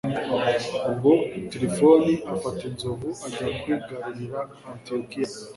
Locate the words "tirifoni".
1.49-2.13